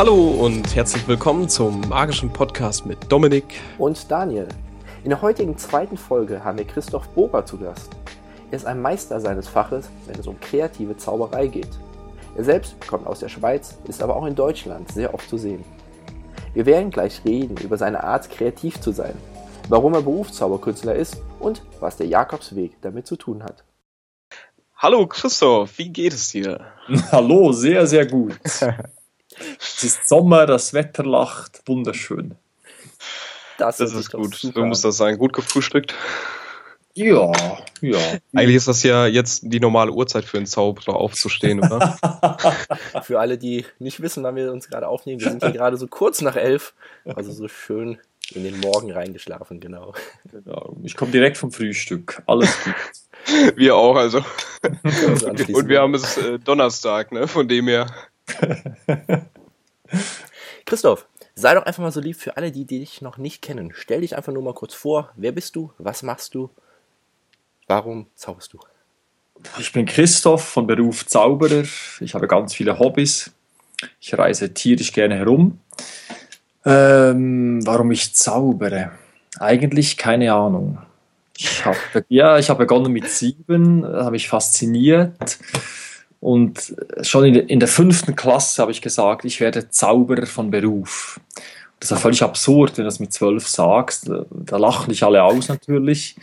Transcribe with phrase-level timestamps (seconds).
[0.00, 4.48] Hallo und herzlich willkommen zum magischen Podcast mit Dominik und Daniel.
[5.04, 7.90] In der heutigen zweiten Folge haben wir Christoph Bober zu Gast.
[8.50, 11.68] Er ist ein Meister seines Faches, wenn es um kreative Zauberei geht.
[12.34, 15.62] Er selbst kommt aus der Schweiz, ist aber auch in Deutschland sehr oft zu sehen.
[16.54, 19.12] Wir werden gleich reden über seine Art, kreativ zu sein,
[19.68, 23.64] warum er Berufszauberkünstler ist und was der Jakobsweg damit zu tun hat.
[24.76, 26.58] Hallo Christoph, wie geht es dir?
[27.12, 28.40] Hallo, sehr, sehr gut.
[29.58, 32.36] es ist Sommer, das Wetter lacht, wunderschön.
[33.58, 34.34] Das, das ist gut.
[34.34, 35.18] So muss das sein.
[35.18, 35.94] Gut gefrühstückt.
[36.94, 37.30] Ja,
[37.80, 37.98] ja.
[38.34, 41.96] Eigentlich ist das ja jetzt die normale Uhrzeit für einen Zauberer aufzustehen, oder?
[43.02, 45.86] für alle, die nicht wissen, wann wir uns gerade aufnehmen, wir sind hier gerade so
[45.86, 47.98] kurz nach elf, also so schön
[48.34, 49.94] in den Morgen reingeschlafen, genau.
[50.30, 50.76] genau.
[50.82, 52.22] Ich komme direkt vom Frühstück.
[52.26, 52.74] Alles gut.
[53.56, 54.24] wir auch, also.
[54.62, 57.28] Und wir haben es äh, Donnerstag, ne?
[57.28, 57.86] Von dem her.
[60.66, 63.72] Christoph, sei doch einfach mal so lieb für alle, die, die dich noch nicht kennen.
[63.74, 65.10] Stell dich einfach nur mal kurz vor.
[65.16, 65.72] Wer bist du?
[65.78, 66.50] Was machst du?
[67.66, 68.58] Warum zauberst du?
[69.58, 71.64] Ich bin Christoph von Beruf Zauberer.
[72.00, 73.30] Ich habe ganz viele Hobbys.
[74.00, 75.60] Ich reise tierisch gerne herum.
[76.64, 78.92] Ähm, warum ich zaubere?
[79.38, 80.78] Eigentlich keine Ahnung.
[81.38, 85.38] Ich habe, ja, ich habe begonnen mit sieben, habe mich fasziniert.
[86.20, 91.18] Und schon in, in der fünften Klasse habe ich gesagt, ich werde Zauberer von Beruf.
[91.78, 94.10] Das ist ja völlig absurd, wenn du das mit zwölf sagst.
[94.30, 96.16] Da lachen dich alle aus natürlich.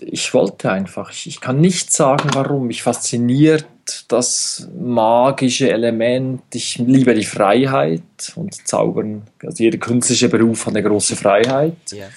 [0.00, 2.66] Ich wollte einfach, ich, ich kann nicht sagen, warum.
[2.66, 3.66] Mich fasziniert
[4.08, 6.42] das magische Element.
[6.52, 8.02] Ich liebe die Freiheit
[8.36, 9.22] und Zaubern.
[9.42, 11.76] Also jeder künstliche Beruf hat eine große Freiheit.
[11.90, 12.10] Yeah.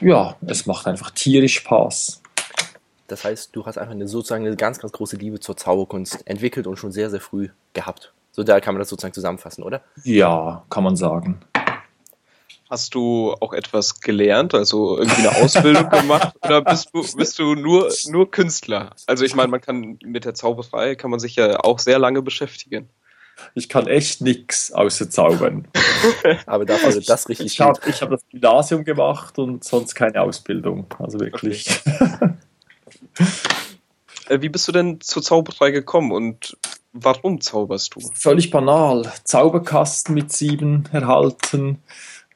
[0.00, 2.20] Ja, es macht einfach tierisch Spaß.
[3.08, 6.66] Das heißt, du hast einfach eine, sozusagen eine ganz, ganz große Liebe zur Zauberkunst entwickelt
[6.66, 8.12] und schon sehr, sehr früh gehabt.
[8.32, 9.80] So da kann man das sozusagen zusammenfassen, oder?
[10.04, 11.40] Ja, kann man sagen.
[12.68, 17.54] Hast du auch etwas gelernt, also irgendwie eine Ausbildung gemacht, oder bist du, bist du
[17.54, 18.90] nur, nur Künstler?
[19.06, 22.20] Also ich meine, man kann mit der Zauberei kann man sich ja auch sehr lange
[22.20, 22.90] beschäftigen.
[23.54, 25.68] Ich kann echt nichts außer zaubern.
[26.46, 30.86] Aber dafür also das richtig Ich habe hab das Gymnasium gemacht und sonst keine Ausbildung.
[30.98, 31.80] Also wirklich.
[31.86, 32.34] Okay.
[34.28, 36.56] Äh, wie bist du denn zur Zauberei gekommen und
[36.92, 38.00] warum zauberst du?
[38.14, 39.10] Völlig banal.
[39.24, 41.82] Zauberkasten mit sieben erhalten,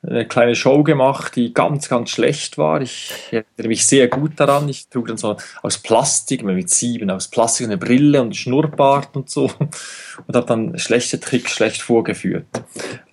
[0.05, 2.81] eine kleine Show gemacht, die ganz, ganz schlecht war.
[2.81, 4.69] Ich erinnere mich sehr gut daran.
[4.69, 9.31] Ich trug dann so aus Plastik, mit sieben, aus Plastik eine Brille und Schnurrbart und
[9.31, 9.45] so
[10.27, 12.47] und habe dann schlechte Tricks schlecht vorgeführt.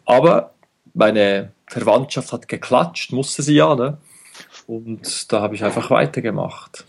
[0.06, 0.54] Aber
[0.96, 4.00] meine Verwandtschaft hat geklatscht, musste sie ja, ne?
[4.66, 6.86] Und da habe ich einfach weitergemacht.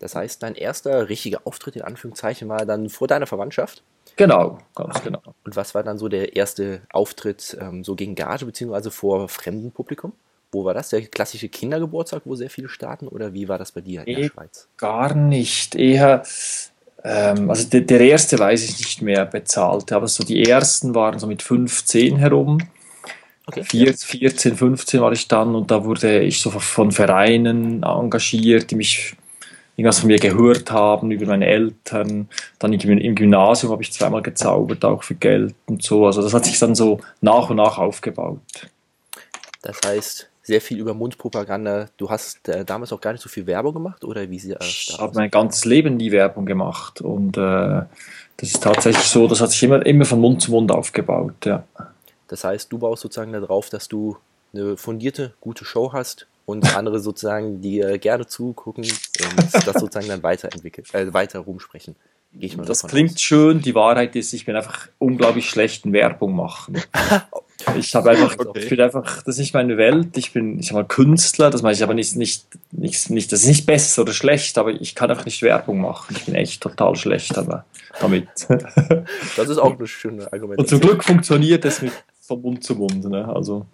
[0.00, 3.82] Das heißt, dein erster richtiger Auftritt in Anführungszeichen war dann vor deiner Verwandtschaft?
[4.16, 5.22] Genau, ganz genau.
[5.44, 9.70] Und was war dann so der erste Auftritt ähm, so gegen Gage beziehungsweise vor fremdem
[9.70, 10.12] Publikum?
[10.50, 10.88] Wo war das?
[10.88, 13.06] Der klassische Kindergeburtstag, wo sehr viele starten?
[13.06, 14.66] Oder wie war das bei dir in der Schweiz?
[14.76, 15.76] Gar nicht.
[15.76, 16.22] Eher,
[17.04, 21.18] ähm, also der, der, erste weiß ich nicht mehr bezahlt, aber so die ersten waren
[21.18, 22.58] so mit 15 herum.
[23.46, 24.30] Okay, 14, ja.
[24.30, 29.16] 14, 15 war ich dann und da wurde ich so von Vereinen engagiert, die mich
[29.78, 32.28] irgendwas von mir gehört haben über meine Eltern.
[32.58, 36.04] Dann im Gymnasium habe ich zweimal gezaubert, auch für Geld und so.
[36.04, 38.40] Also das hat sich dann so nach und nach aufgebaut.
[39.62, 41.88] Das heißt, sehr viel über Mundpropaganda.
[41.96, 44.58] Du hast äh, damals auch gar nicht so viel Werbung gemacht oder wie sie äh,
[44.60, 47.82] Ich habe mein ganzes Leben nie Werbung gemacht und äh,
[48.36, 51.46] das ist tatsächlich so, das hat sich immer, immer von Mund zu Mund aufgebaut.
[51.46, 51.64] Ja.
[52.26, 54.16] Das heißt, du baust sozusagen darauf, dass du
[54.52, 60.08] eine fundierte, gute Show hast und andere sozusagen, die äh, gerne zugucken und das sozusagen
[60.08, 61.94] dann weiterentwickeln, äh, weiter rumsprechen.
[62.32, 63.20] Gehe ich mal das klingt aus.
[63.20, 66.80] schön, die Wahrheit ist, ich bin einfach unglaublich schlecht in Werbung machen.
[67.76, 68.60] Ich habe einfach, okay.
[68.60, 70.16] ich bin einfach, das ist nicht meine Welt.
[70.16, 73.40] Ich bin, ich sag mal, Künstler, das meine ich aber nicht, nicht, nicht, nicht, das
[73.40, 76.14] ist nicht besser oder schlecht, aber ich kann einfach nicht Werbung machen.
[76.16, 77.64] Ich bin echt total schlecht aber
[78.00, 78.28] damit.
[79.36, 80.58] Das ist auch eine schöne Argumentation.
[80.58, 83.26] Und zum Glück funktioniert es mit von Mund zu Mund, ne?
[83.26, 83.66] Also.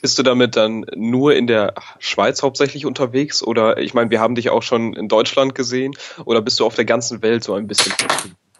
[0.00, 3.42] Bist du damit dann nur in der Schweiz hauptsächlich unterwegs?
[3.42, 5.92] Oder ich meine, wir haben dich auch schon in Deutschland gesehen.
[6.24, 7.92] Oder bist du auf der ganzen Welt so ein bisschen?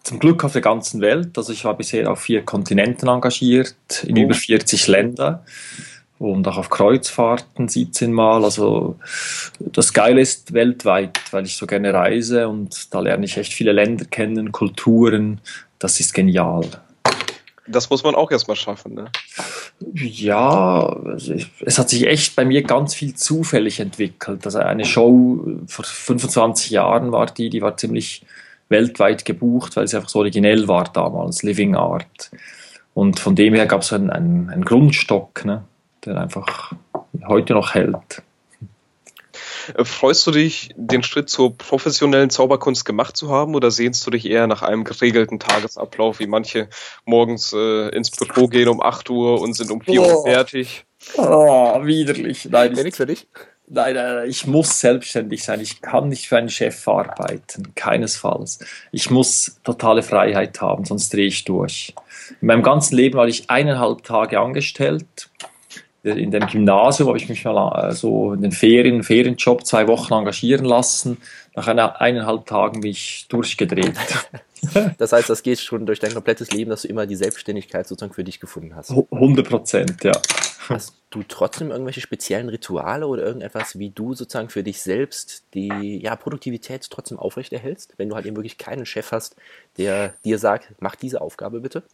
[0.02, 1.36] Zum Glück auf der ganzen Welt.
[1.36, 3.74] Also ich war bisher auf vier Kontinenten engagiert,
[4.04, 4.22] in oh.
[4.22, 5.40] über 40 Ländern
[6.18, 8.44] und auch auf Kreuzfahrten 17 Mal.
[8.44, 8.96] Also
[9.60, 13.72] das Geile ist weltweit, weil ich so gerne reise und da lerne ich echt viele
[13.72, 15.40] Länder kennen, Kulturen.
[15.78, 16.66] Das ist genial.
[17.70, 19.10] Das muss man auch erstmal schaffen, ne?
[19.94, 20.96] Ja,
[21.60, 24.44] es hat sich echt bei mir ganz viel zufällig entwickelt.
[24.44, 28.24] Also eine Show vor 25 Jahren war die, die war ziemlich
[28.68, 32.30] weltweit gebucht, weil sie einfach so originell war damals, Living Art.
[32.94, 35.64] Und von dem her gab es einen, einen, einen Grundstock, ne,
[36.04, 36.72] der einfach
[37.26, 38.22] heute noch hält.
[39.74, 44.10] Äh, freust du dich, den Schritt zur professionellen Zauberkunst gemacht zu haben oder sehnst du
[44.10, 46.68] dich eher nach einem geregelten Tagesablauf, wie manche
[47.04, 50.84] morgens äh, ins Büro gehen um 8 Uhr und sind um 4 Uhr fertig?
[51.16, 52.48] Oh, widerlich.
[52.50, 53.28] Nein, ich, nichts für dich?
[53.70, 55.60] Nein, nein, ich muss selbstständig sein.
[55.60, 57.74] Ich kann nicht für einen Chef arbeiten.
[57.74, 58.60] Keinesfalls.
[58.92, 61.94] Ich muss totale Freiheit haben, sonst drehe ich durch.
[62.40, 65.30] In meinem ganzen Leben war ich eineinhalb Tage angestellt
[66.02, 70.14] in dem Gymnasium habe ich mich mal äh, so in den Ferien, Ferienjob zwei Wochen
[70.14, 71.18] engagieren lassen.
[71.54, 73.94] Nach einer, eineinhalb Tagen bin ich durchgedreht.
[74.98, 78.14] das heißt, das geht schon durch dein komplettes Leben, dass du immer die Selbstständigkeit sozusagen
[78.14, 78.90] für dich gefunden hast.
[78.90, 80.12] 100 Prozent, ja.
[80.68, 86.00] Hast du trotzdem irgendwelche speziellen Rituale oder irgendetwas, wie du sozusagen für dich selbst die
[86.02, 89.36] ja, Produktivität trotzdem aufrechterhältst, wenn du halt eben wirklich keinen Chef hast,
[89.78, 91.84] der dir sagt, mach diese Aufgabe bitte?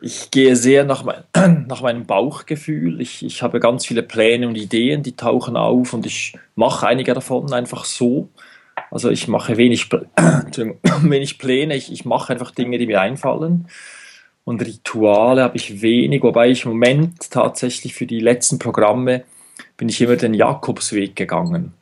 [0.00, 1.24] Ich gehe sehr nach, mein,
[1.68, 3.02] nach meinem Bauchgefühl.
[3.02, 7.12] Ich, ich habe ganz viele Pläne und Ideen, die tauchen auf und ich mache einige
[7.12, 8.30] davon einfach so.
[8.92, 9.88] Also ich mache wenig,
[11.02, 13.66] wenig Pläne, ich, ich mache einfach Dinge, die mir einfallen.
[14.44, 19.24] Und Rituale habe ich wenig, wobei ich im Moment tatsächlich für die letzten Programme
[19.76, 21.72] bin ich immer den Jakobsweg gegangen.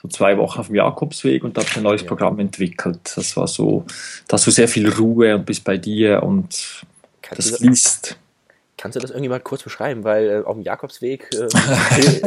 [0.00, 2.08] So zwei Wochen auf dem Jakobsweg und da habe ich ein neues ja.
[2.08, 3.12] Programm entwickelt.
[3.14, 3.84] Das war so,
[4.26, 6.84] da hast du sehr viel Ruhe und bist bei dir und
[7.30, 8.16] das fließt.
[8.84, 10.04] Kannst du das irgendwie mal kurz beschreiben?
[10.04, 11.48] Weil äh, auf dem Jakobsweg äh,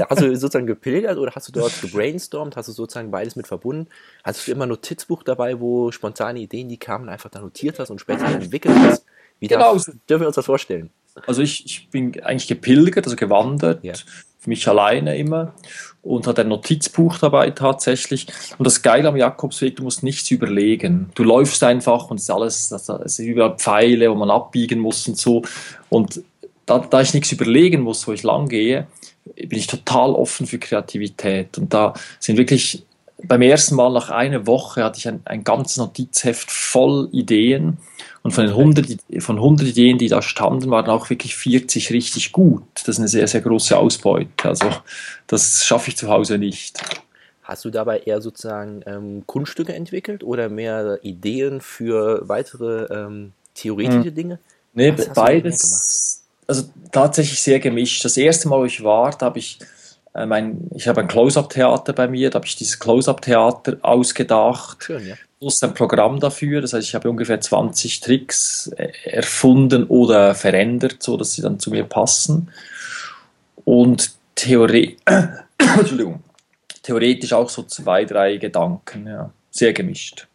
[0.10, 2.56] hast du sozusagen gepilgert oder hast du dort gebrainstormt?
[2.56, 3.90] Hast du sozusagen beides mit verbunden?
[4.24, 7.92] Hast du immer ein Notizbuch dabei, wo spontane Ideen, die kamen, einfach da notiert hast
[7.92, 9.06] und später entwickelt hast?
[9.40, 9.74] Wie genau.
[9.74, 10.90] darf, dürfen wir uns das vorstellen?
[11.28, 13.94] Also ich, ich bin eigentlich gepilgert, also gewandert, ja.
[13.94, 15.54] für mich alleine immer
[16.02, 18.26] und hatte ein Notizbuch dabei tatsächlich.
[18.58, 21.12] Und das Geile am Jakobsweg, du musst nichts überlegen.
[21.14, 25.08] Du läufst einfach und es ist alles, es sind überall Pfeile, wo man abbiegen muss
[25.08, 25.44] und so.
[25.90, 26.24] Und
[26.68, 28.86] da, da ich nichts überlegen muss, wo ich lang gehe,
[29.36, 31.58] bin ich total offen für Kreativität.
[31.58, 32.84] Und da sind wirklich
[33.24, 37.78] beim ersten Mal nach einer Woche hatte ich ein, ein ganzes Notizheft voll Ideen
[38.22, 42.32] und von den 100, von 100 Ideen, die da standen, waren auch wirklich 40 richtig
[42.32, 42.64] gut.
[42.76, 44.30] Das ist eine sehr, sehr große Ausbeute.
[44.44, 44.70] Also
[45.26, 46.80] das schaffe ich zu Hause nicht.
[47.42, 54.10] Hast du dabei eher sozusagen ähm, Kunststücke entwickelt oder mehr Ideen für weitere ähm, theoretische
[54.10, 54.16] hm.
[54.16, 54.40] Dinge?
[54.74, 56.27] Nee, beides.
[56.48, 58.04] Also tatsächlich sehr gemischt.
[58.06, 59.60] Das erste Mal, wo ich war, da habe ich
[60.18, 64.84] äh, mein, ich habe ein Close-Up-Theater bei mir, da habe ich dieses Close-Up-Theater ausgedacht.
[64.84, 65.16] Schön, ja.
[65.40, 71.04] Plus ein Programm dafür, das heißt, ich habe ungefähr 20 Tricks äh, erfunden oder verändert,
[71.04, 72.50] so dass sie dann zu mir passen.
[73.64, 74.98] Und Theorie,
[75.58, 76.24] Entschuldigung,
[76.82, 79.32] theoretisch auch so zwei, drei Gedanken, ja.
[79.52, 80.28] Sehr gemischt.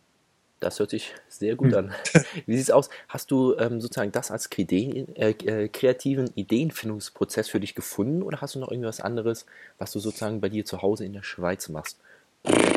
[0.63, 1.93] Das hört sich sehr gut an.
[2.47, 2.89] Wie sieht es aus?
[3.09, 8.41] Hast du ähm, sozusagen das als Ideen, äh, äh, kreativen Ideenfindungsprozess für dich gefunden oder
[8.41, 9.45] hast du noch irgendwas anderes,
[9.79, 11.99] was du sozusagen bei dir zu Hause in der Schweiz machst?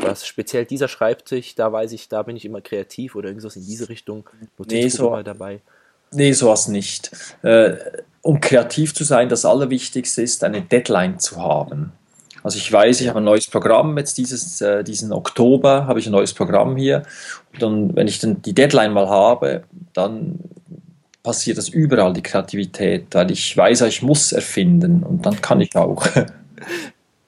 [0.02, 3.64] Was speziell dieser Schreibtisch, da weiß ich, da bin ich immer kreativ oder irgendwas in
[3.64, 4.28] diese Richtung.
[4.58, 5.60] Nee, so, mal dabei.
[6.10, 7.10] Nee, sowas nicht.
[7.42, 7.76] Äh,
[8.22, 11.92] um kreativ zu sein, das Allerwichtigste ist, eine Deadline zu haben.
[12.46, 16.06] Also ich weiß, ich habe ein neues Programm, jetzt dieses, äh, diesen Oktober habe ich
[16.06, 17.02] ein neues Programm hier.
[17.52, 19.64] Und dann, wenn ich dann die Deadline mal habe,
[19.94, 20.38] dann
[21.24, 25.74] passiert das überall, die Kreativität, weil ich weiß, ich muss erfinden und dann kann ich
[25.74, 26.06] auch.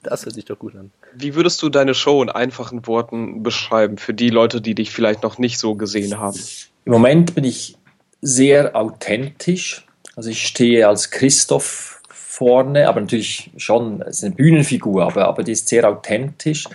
[0.05, 0.93] Das hört sich doch gut an.
[1.13, 5.25] Wie würdest du deine Show in einfachen Worten beschreiben für die Leute, die dich vielleicht
[5.25, 6.39] noch nicht so gesehen haben?
[6.85, 7.77] Im Moment bin ich
[8.23, 9.85] sehr authentisch.
[10.15, 11.98] Also ich stehe als Christoph
[12.39, 16.69] vorne, aber natürlich schon, es ist eine Bühnenfigur, aber, aber die ist sehr authentisch.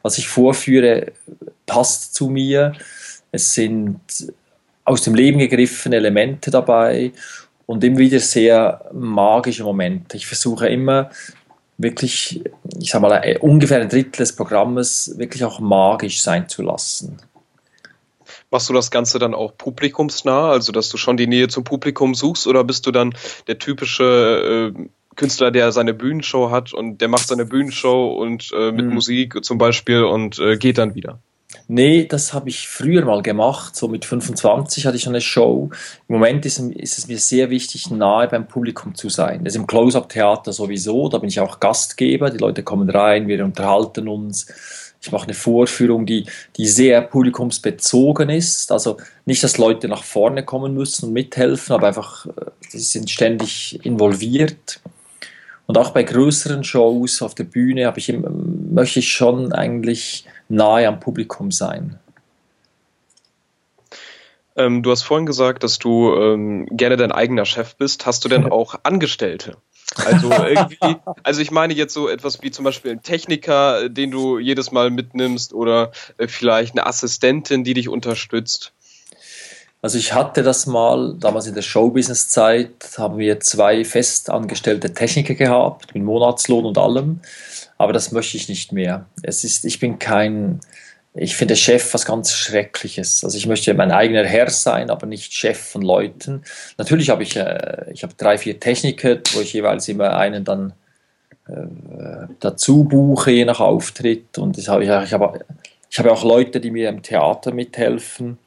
[0.00, 1.12] Was ich vorführe,
[1.66, 2.72] passt zu mir.
[3.30, 4.00] Es sind
[4.84, 7.12] aus dem Leben gegriffene Elemente dabei
[7.66, 10.16] und immer wieder sehr magische Momente.
[10.16, 11.10] Ich versuche immer
[11.76, 12.42] wirklich,
[12.80, 17.18] ich sage mal, ungefähr ein Drittel des Programmes wirklich auch magisch sein zu lassen.
[18.50, 22.14] Machst du das Ganze dann auch publikumsnah, also dass du schon die Nähe zum Publikum
[22.14, 23.14] suchst, oder bist du dann
[23.46, 28.72] der typische äh, Künstler, der seine Bühnenshow hat und der macht seine Bühnenshow und äh,
[28.72, 28.94] mit mhm.
[28.94, 31.20] Musik zum Beispiel und äh, geht dann wieder.
[31.68, 33.76] Nee, das habe ich früher mal gemacht.
[33.76, 35.70] So mit 25 hatte ich schon eine Show.
[36.08, 39.44] Im Moment ist, ist, es mir sehr wichtig, nahe beim Publikum zu sein.
[39.44, 41.08] Das ist im Close-Up-Theater sowieso.
[41.08, 42.30] Da bin ich auch Gastgeber.
[42.30, 44.46] Die Leute kommen rein, wir unterhalten uns.
[45.00, 46.26] Ich mache eine Vorführung, die,
[46.56, 48.70] die sehr publikumsbezogen ist.
[48.70, 52.26] Also nicht, dass Leute nach vorne kommen müssen und mithelfen, aber einfach,
[52.68, 54.80] sie äh, sind ständig involviert.
[55.66, 61.00] Und auch bei größeren Shows auf der Bühne ich, möchte ich schon eigentlich nahe am
[61.00, 61.98] Publikum sein.
[64.56, 68.06] Ähm, du hast vorhin gesagt, dass du ähm, gerne dein eigener Chef bist.
[68.06, 69.56] Hast du denn auch Angestellte?
[69.96, 74.38] Also irgendwie, also ich meine jetzt so etwas wie zum Beispiel ein Techniker, den du
[74.38, 78.72] jedes Mal mitnimmst oder äh, vielleicht eine Assistentin, die dich unterstützt.
[79.82, 85.92] Also ich hatte das mal, damals in der Showbusiness-Zeit haben wir zwei festangestellte Techniker gehabt,
[85.92, 87.18] mit Monatslohn und allem,
[87.78, 89.06] aber das möchte ich nicht mehr.
[89.24, 90.60] Es ist, ich bin kein,
[91.14, 93.24] ich finde Chef was ganz Schreckliches.
[93.24, 96.44] Also ich möchte mein eigener Herr sein, aber nicht Chef von Leuten.
[96.78, 100.74] Natürlich habe ich, äh, ich habe drei, vier Techniker, wo ich jeweils immer einen dann
[101.48, 104.38] äh, dazu buche, je nach Auftritt.
[104.38, 105.44] Und ich habe, ich habe,
[105.90, 108.38] ich habe auch Leute, die mir im Theater mithelfen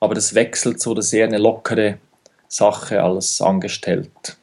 [0.00, 1.98] aber das wechselt so, das ist eher eine lockere
[2.48, 4.36] Sache als angestellt.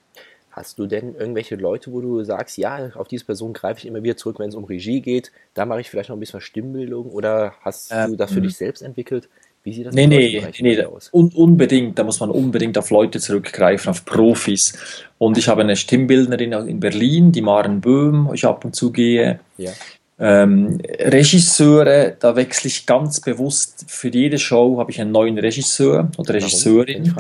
[0.52, 4.02] Hast du denn irgendwelche Leute, wo du sagst, ja, auf diese Person greife ich immer
[4.02, 7.08] wieder zurück, wenn es um Regie geht, da mache ich vielleicht noch ein bisschen Stimmbildung
[7.12, 9.30] oder hast ähm, du das für dich selbst entwickelt?
[9.64, 11.10] Wie sieht das nee, nee, nee, aus?
[11.12, 15.04] Un unbedingt, da muss man unbedingt auf Leute zurückgreifen, auf Profis.
[15.18, 19.42] Und ich habe eine Stimmbildnerin in Berlin, die Maren Böhm, ich ab und zu gehe.
[19.58, 19.74] Ja.
[20.20, 26.10] Ähm, Regisseure, da wechsle ich ganz bewusst, für jede Show habe ich einen neuen Regisseur
[26.18, 27.14] oder Regisseurin.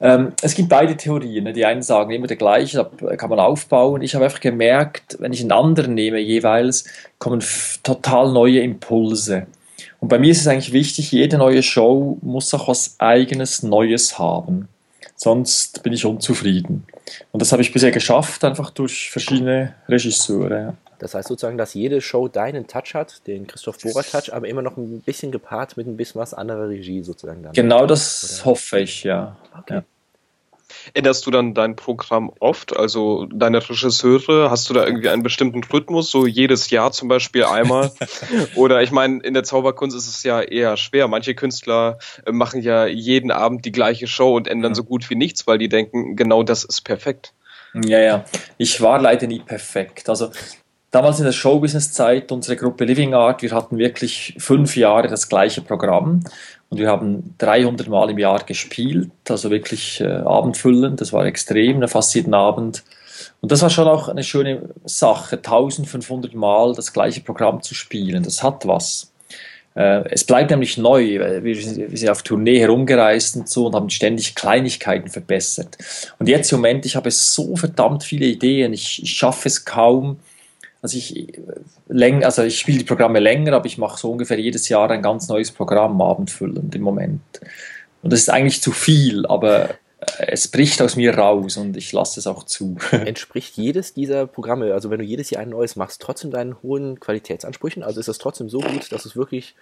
[0.00, 1.44] Ähm, es gibt beide Theorien.
[1.44, 1.52] Ne?
[1.52, 4.02] Die einen sagen immer der gleiche, da kann man aufbauen.
[4.02, 6.84] Ich habe einfach gemerkt, wenn ich einen anderen nehme jeweils,
[7.18, 7.44] kommen
[7.84, 9.46] total neue Impulse.
[10.00, 14.18] Und bei mir ist es eigentlich wichtig, jede neue Show muss auch was eigenes Neues
[14.18, 14.68] haben.
[15.14, 16.84] Sonst bin ich unzufrieden.
[17.30, 20.60] Und das habe ich bisher geschafft, einfach durch verschiedene Regisseure.
[20.60, 20.74] Ja.
[20.98, 24.62] Das heißt sozusagen, dass jede Show deinen Touch hat, den Christoph Bohrer Touch, aber immer
[24.62, 27.42] noch ein bisschen gepaart mit ein bisschen was anderer Regie sozusagen.
[27.42, 27.52] Dann.
[27.52, 28.50] Genau das Oder?
[28.50, 29.36] hoffe ich, ja.
[29.58, 29.74] Okay.
[29.74, 29.84] ja.
[30.94, 32.76] Änderst du dann dein Programm oft?
[32.76, 37.44] Also deine Regisseure, hast du da irgendwie einen bestimmten Rhythmus, so jedes Jahr zum Beispiel
[37.44, 37.92] einmal?
[38.54, 41.08] Oder ich meine, in der Zauberkunst ist es ja eher schwer.
[41.08, 45.16] Manche Künstler äh, machen ja jeden Abend die gleiche Show und ändern so gut wie
[45.16, 47.32] nichts, weil die denken, genau das ist perfekt.
[47.74, 48.24] Ja, ja.
[48.56, 50.08] Ich war leider nie perfekt.
[50.08, 50.30] Also
[50.96, 55.60] damals in der Showbusiness-Zeit, unsere Gruppe Living Art, wir hatten wirklich fünf Jahre das gleiche
[55.60, 56.24] Programm
[56.70, 61.86] und wir haben 300 Mal im Jahr gespielt, also wirklich äh, abendfüllend, das war extrem,
[61.86, 62.82] fast jeden Abend.
[63.42, 68.22] Und das war schon auch eine schöne Sache, 1500 Mal das gleiche Programm zu spielen,
[68.22, 69.12] das hat was.
[69.74, 71.42] Äh, es bleibt nämlich neu.
[71.42, 75.76] Wir sind auf Tournee herumgereist und so und haben ständig Kleinigkeiten verbessert.
[76.18, 80.20] Und jetzt im Moment, ich habe so verdammt viele Ideen, ich schaffe es kaum,
[80.82, 81.32] also ich,
[81.88, 85.02] läng, also ich spiele die Programme länger, aber ich mache so ungefähr jedes Jahr ein
[85.02, 87.22] ganz neues Programm abendfüllend im Moment.
[88.02, 89.70] Und das ist eigentlich zu viel, aber
[90.18, 92.76] es bricht aus mir raus und ich lasse es auch zu.
[92.90, 97.00] Entspricht jedes dieser Programme, also wenn du jedes Jahr ein neues machst, trotzdem deinen hohen
[97.00, 97.82] Qualitätsansprüchen?
[97.82, 99.56] Also ist das trotzdem so gut, dass du es wirklich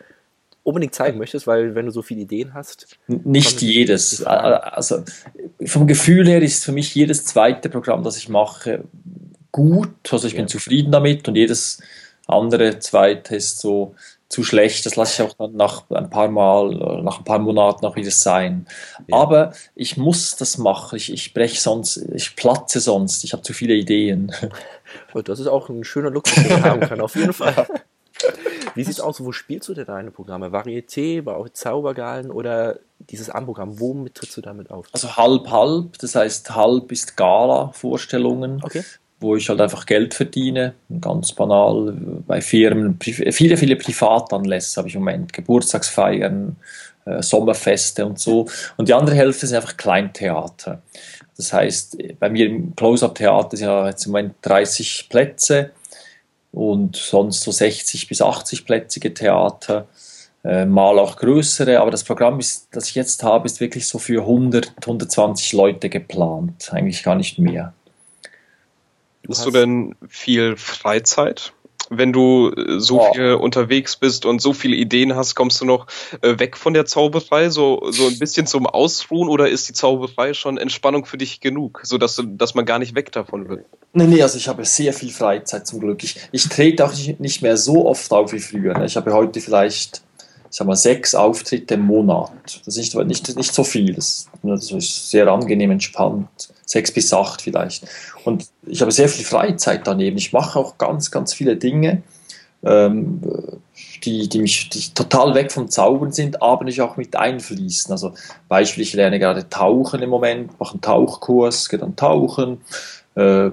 [0.65, 2.99] unbedingt zeigen möchtest, weil wenn du so viele Ideen hast.
[3.07, 4.25] Nicht jedes.
[4.25, 5.05] Also
[5.65, 8.85] vom Gefühl her ist für mich jedes zweite Programm, das ich mache,
[9.55, 10.41] gut, also ich ja.
[10.41, 11.81] bin zufrieden damit und jedes
[12.27, 13.95] andere zweite ist so
[14.29, 17.87] zu schlecht, das lasse ich auch dann nach ein paar Mal, nach ein paar Monaten
[17.87, 18.67] auch wieder sein.
[19.07, 19.17] Ja.
[19.17, 23.53] Aber ich muss das machen, ich, ich breche sonst, ich platze sonst, ich habe zu
[23.53, 24.33] viele Ideen.
[25.13, 27.69] Und das ist auch ein schöner Look, den man haben kann, auf jeden Fall.
[28.75, 30.49] Wie sieht es aus, wo spielst du denn deine Programme?
[30.49, 34.89] Varieté, bei auch Zaubergalen oder dieses Amprogramm, womit trittst du damit auf?
[34.91, 38.61] Also halb, halb, das heißt halb ist Gala-Vorstellungen.
[38.65, 38.83] Okay
[39.25, 44.95] wo ich halt einfach Geld verdiene, ganz banal bei Firmen, viele, viele Privatanlässe habe ich
[44.95, 46.57] im Moment, Geburtstagsfeiern,
[47.07, 48.47] äh, Sommerfeste und so.
[48.77, 50.83] Und die andere Hälfte sind einfach Kleintheater.
[51.37, 55.71] Das heißt, bei mir im Close-Up-Theater sind ja jetzt im Moment 30 Plätze
[56.53, 59.89] und sonst so 60 bis 80 plätzige Theater,
[60.45, 63.99] äh, mal auch größere, aber das Programm, ist, das ich jetzt habe, ist wirklich so
[63.99, 67.73] für 100, 120 Leute geplant, eigentlich gar nicht mehr.
[69.29, 71.53] Hast du denn viel Freizeit?
[71.91, 73.13] Wenn du äh, so oh.
[73.13, 75.87] viel unterwegs bist und so viele Ideen hast, kommst du noch
[76.23, 80.33] äh, weg von der Zauberei, so, so ein bisschen zum Ausruhen oder ist die Zauberei
[80.33, 83.67] schon Entspannung für dich genug, sodass du, dass man gar nicht weg davon will?
[83.93, 86.03] Nee, nee, also ich habe sehr viel Freizeit zum Glück.
[86.03, 88.77] Ich, ich trete auch nicht mehr so oft auf wie früher.
[88.79, 88.87] Ne?
[88.87, 90.04] Ich habe heute vielleicht
[90.55, 92.31] ich sag mal, sechs Auftritte im Monat.
[92.65, 93.93] Das ist nicht, nicht, so viel.
[93.93, 96.29] Das, das ist sehr angenehm entspannt.
[96.65, 97.85] Sechs bis acht vielleicht.
[98.23, 100.17] Und ich habe sehr viel Freizeit daneben.
[100.17, 102.05] Ich mache auch ganz, ganz viele Dinge,
[102.63, 103.21] ähm,
[104.05, 107.91] die, die mich die total weg vom Zaubern sind, aber nicht auch mit einfließen.
[107.91, 108.15] Also
[108.47, 112.61] Beispiel, ich lerne gerade Tauchen im Moment, mache einen Tauchkurs, gehe dann tauchen.
[113.17, 113.51] Äh,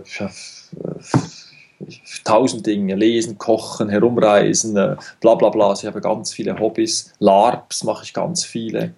[2.24, 5.69] tausend Dinge, lesen, kochen, herumreisen, äh, bla bla bla.
[5.69, 7.13] Also ich habe ganz viele Hobbys.
[7.19, 8.93] LARPs mache ich ganz viele.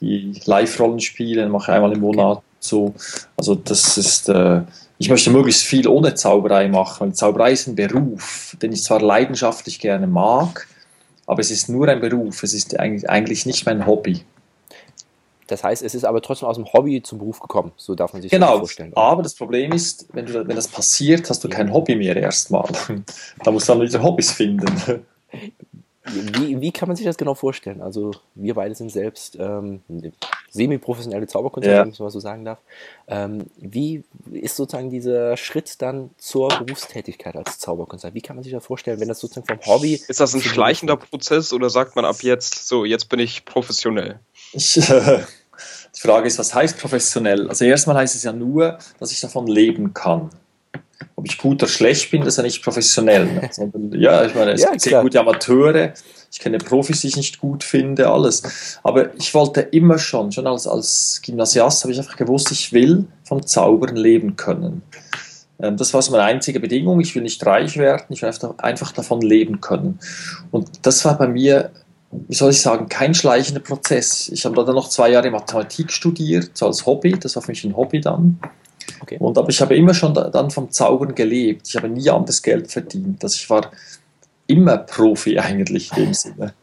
[0.00, 2.94] die Live-Rollenspiele, mache einmal im Monat so.
[3.36, 4.62] Also das ist, äh,
[4.98, 9.00] ich möchte möglichst viel ohne Zauberei machen, weil Zauberei ist ein Beruf, den ich zwar
[9.00, 10.66] leidenschaftlich gerne mag,
[11.26, 14.24] aber es ist nur ein Beruf, es ist eigentlich nicht mein Hobby.
[15.50, 18.22] Das heißt, es ist aber trotzdem aus dem Hobby zum Beruf gekommen, so darf man
[18.22, 18.90] sich genau, das vorstellen.
[18.90, 22.16] Genau, aber das Problem ist, wenn, du, wenn das passiert, hast du kein Hobby mehr
[22.16, 22.68] erstmal.
[23.44, 25.04] da musst du dann wieder Hobbys finden.
[26.04, 27.82] Wie, wie kann man sich das genau vorstellen?
[27.82, 29.82] Also wir beide sind selbst ähm,
[30.50, 31.80] semi-professionelle Zauberkünstler, ja.
[31.82, 32.58] wenn man so sagen darf.
[33.06, 34.02] Ähm, wie
[34.32, 38.14] ist sozusagen dieser Schritt dann zur Berufstätigkeit als Zauberkünstler?
[38.14, 39.94] Wie kann man sich das vorstellen, wenn das sozusagen vom Hobby...
[39.94, 44.20] Ist das ein schleichender Prozess oder sagt man ab jetzt, so jetzt bin ich professionell?
[44.52, 45.20] Ich, äh,
[45.96, 47.48] die Frage ist, was heißt professionell?
[47.48, 50.30] Also erstmal heißt es ja nur, dass ich davon leben kann
[51.16, 53.26] ob ich gut oder schlecht bin, das ist ja nicht professionell.
[53.26, 53.48] Ne?
[53.52, 55.92] Sondern, ja, ich meine, es ja, gibt sehr gute Amateure,
[56.32, 58.78] ich kenne Profis, die ich nicht gut finde, alles.
[58.82, 63.04] Aber ich wollte immer schon, schon als, als Gymnasiast habe ich einfach gewusst, ich will
[63.24, 64.82] vom Zaubern leben können.
[65.60, 67.00] Ähm, das war so meine einzige Bedingung.
[67.00, 69.98] Ich will nicht reich werden, ich will einfach davon leben können.
[70.50, 71.70] Und das war bei mir,
[72.12, 74.28] wie soll ich sagen, kein schleichender Prozess.
[74.28, 77.12] Ich habe dann noch zwei Jahre Mathematik studiert, so als Hobby.
[77.12, 78.40] Das war für mich ein Hobby dann.
[79.00, 79.16] Okay.
[79.18, 81.68] Und aber ich habe immer schon dann vom Zaubern gelebt.
[81.68, 83.22] Ich habe nie anderes Geld verdient.
[83.22, 83.70] Also ich war
[84.46, 86.54] immer Profi eigentlich in dem Sinne.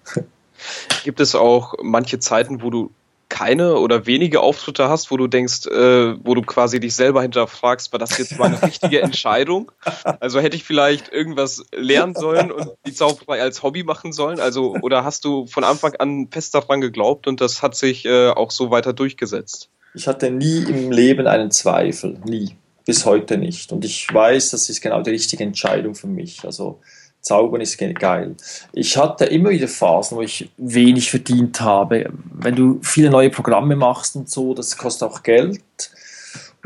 [1.03, 2.91] Gibt es auch manche Zeiten, wo du
[3.29, 7.91] keine oder wenige Auftritte hast, wo du denkst, äh, wo du quasi dich selber hinterfragst,
[7.91, 9.71] war das jetzt meine richtige Entscheidung?
[10.19, 14.39] Also hätte ich vielleicht irgendwas lernen sollen und die Zauberei als Hobby machen sollen?
[14.39, 18.29] Also oder hast du von Anfang an fest daran geglaubt und das hat sich äh,
[18.29, 19.69] auch so weiter durchgesetzt?
[19.93, 22.55] Ich hatte nie im Leben einen Zweifel, nie,
[22.85, 23.71] bis heute nicht.
[23.71, 26.45] Und ich weiß, das ist genau die richtige Entscheidung für mich.
[26.45, 26.79] Also
[27.21, 28.35] Zaubern ist geil.
[28.73, 32.09] Ich hatte immer wieder Phasen, wo ich wenig verdient habe.
[32.33, 35.61] Wenn du viele neue Programme machst und so, das kostet auch Geld.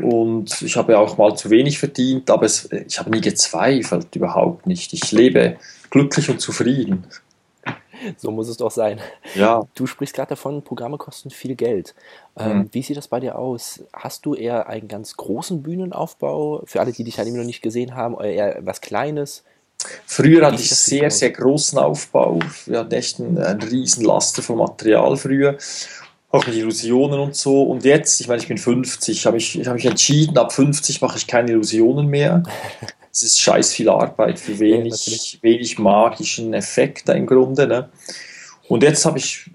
[0.00, 4.66] Und ich habe auch mal zu wenig verdient, aber es, ich habe nie gezweifelt, überhaupt
[4.66, 4.92] nicht.
[4.92, 5.56] Ich lebe
[5.90, 7.06] glücklich und zufrieden.
[8.16, 9.00] so muss es doch sein.
[9.34, 9.62] Ja.
[9.74, 11.94] Du sprichst gerade davon, Programme kosten viel Geld.
[12.36, 12.68] Ähm, mhm.
[12.72, 13.84] Wie sieht das bei dir aus?
[13.92, 16.62] Hast du eher einen ganz großen Bühnenaufbau?
[16.66, 19.44] Für alle, die dich halt immer noch nicht gesehen haben, oder eher was Kleines?
[20.06, 22.38] Früher hatte ich sehr, sehr großen Aufbau.
[22.66, 25.56] Wir hatten echt einen, einen riesen Laster von Material früher.
[26.30, 27.62] Auch mit Illusionen und so.
[27.62, 31.18] Und jetzt, ich meine, ich bin 50, habe ich, hab mich entschieden, ab 50 mache
[31.18, 32.42] ich keine Illusionen mehr.
[33.12, 37.66] es ist scheiß viel Arbeit für wenig, ja, wenig magischen Effekt im Grunde.
[37.66, 37.90] Ne?
[38.68, 39.50] Und jetzt habe ich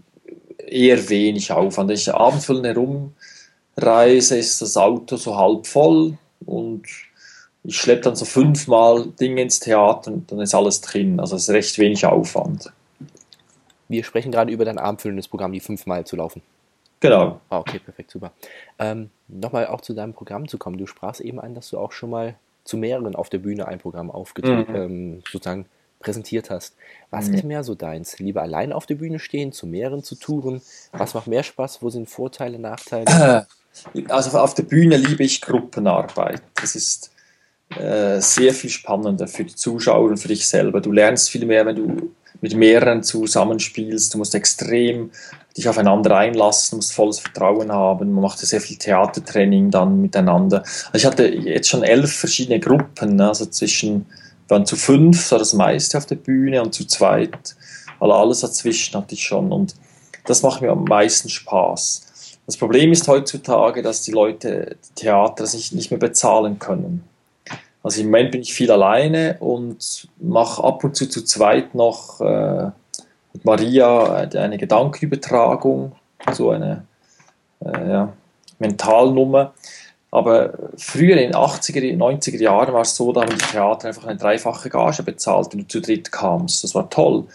[0.68, 1.90] eher wenig Aufwand.
[1.90, 6.84] Wenn ich abends herumreise, ist das Auto so halb voll und
[7.68, 11.20] ich schleppe dann so fünfmal Dinge ins Theater und dann ist alles drin.
[11.20, 12.72] Also es ist recht wenig Aufwand.
[13.90, 16.42] Wir sprechen gerade über dein abendfüllendes Programm, die fünfmal zu laufen.
[17.02, 17.42] Genau.
[17.50, 18.32] Ah, okay, perfekt, super.
[18.80, 20.78] Ähm, Nochmal auch zu deinem Programm zu kommen.
[20.78, 23.80] Du sprachst eben an, dass du auch schon mal zu mehreren auf der Bühne ein
[23.80, 24.76] Programm aufgetreten, mhm.
[24.76, 25.66] ähm, sozusagen
[26.00, 26.74] präsentiert hast.
[27.10, 27.34] Was mhm.
[27.34, 28.18] ist mehr so deins?
[28.20, 30.62] Lieber allein auf der Bühne stehen, zu mehreren zu touren?
[30.94, 31.82] Was macht mehr Spaß?
[31.82, 33.46] Wo sind Vorteile, Nachteile?
[34.10, 36.42] Also auf der Bühne liebe ich Gruppenarbeit.
[36.56, 37.12] Das ist
[37.76, 40.82] äh, sehr viel spannender für die Zuschauer und für dich selber.
[40.82, 44.14] Du lernst viel mehr, wenn du mit mehreren zusammenspielst.
[44.14, 45.12] Du musst extrem
[45.56, 48.12] dich aufeinander einlassen, musst volles Vertrauen haben.
[48.12, 50.64] Man macht ja sehr viel Theatertraining dann miteinander.
[50.92, 53.28] Also ich hatte jetzt schon elf verschiedene Gruppen, ne?
[53.28, 54.06] also zwischen,
[54.48, 57.56] waren zu fünf, war das meiste auf der Bühne und zu zweit,
[58.00, 59.76] also alles dazwischen hatte ich schon und
[60.26, 62.04] das macht mir am meisten Spaß.
[62.46, 67.04] Das Problem ist heutzutage, dass die Leute Theater nicht, nicht mehr bezahlen können.
[67.84, 72.20] Also im Moment bin ich viel alleine und mache ab und zu zu zweit noch
[72.22, 72.72] äh,
[73.34, 75.94] mit Maria äh, eine Gedankenübertragung,
[76.34, 76.86] so eine
[77.64, 78.14] äh, ja,
[78.60, 79.54] Mentalnummer.
[80.10, 84.06] Aber früher in den 80er, 90er Jahren war es so, da haben die Theater einfach
[84.06, 86.64] eine dreifache Gage bezahlt, wenn du zu dritt kamst.
[86.64, 87.26] Das war toll.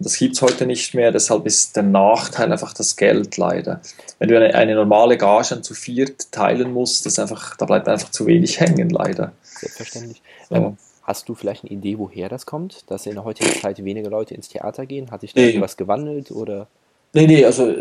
[0.00, 3.80] Das gibt es heute nicht mehr, deshalb ist der Nachteil einfach das Geld leider.
[4.18, 8.10] Wenn du eine, eine normale Gage zu viert teilen musst, das einfach, da bleibt einfach
[8.10, 9.32] zu wenig hängen, leider.
[9.64, 10.22] Selbstverständlich.
[10.48, 10.54] So.
[10.54, 14.10] Ähm, hast du vielleicht eine Idee, woher das kommt, dass in der heutigen Zeit weniger
[14.10, 15.10] Leute ins Theater gehen?
[15.10, 15.48] Hat sich da nee.
[15.48, 16.66] irgendwas gewandelt oder?
[17.16, 17.72] Nee, nee, also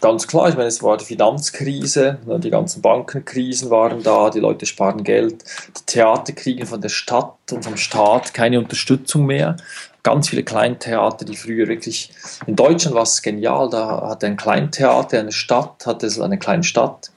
[0.00, 4.40] ganz klar, ich meine, es war die Finanzkrise, ne, die ganzen Bankenkrisen waren da, die
[4.40, 5.44] Leute sparen Geld,
[5.76, 9.58] die Theater kriegen von der Stadt und vom Staat keine Unterstützung mehr.
[10.02, 12.12] Ganz viele Kleintheater, die früher wirklich,
[12.46, 16.62] in Deutschland war es genial, da hatte ein Kleintheater, eine Stadt, hatte so eine kleine
[16.62, 17.10] Stadt,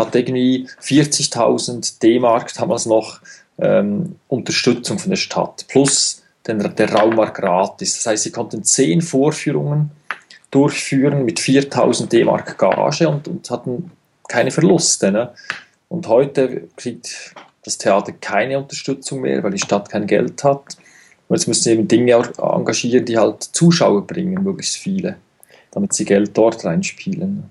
[0.00, 3.20] hat irgendwie 40.000 D-Mark damals noch
[3.58, 7.96] ähm, Unterstützung von der Stadt, plus den, der Raum war gratis.
[7.96, 9.90] Das heißt, sie konnten zehn Vorführungen
[10.50, 13.90] durchführen mit 4000 D-Mark Gage und, und hatten
[14.28, 15.12] keine Verluste.
[15.12, 15.32] Ne?
[15.88, 17.34] Und heute kriegt
[17.64, 20.76] das Theater keine Unterstützung mehr, weil die Stadt kein Geld hat.
[21.28, 25.16] Und jetzt müssen sie eben Dinge engagieren, die halt Zuschauer bringen, möglichst viele,
[25.70, 27.50] damit sie Geld dort reinspielen.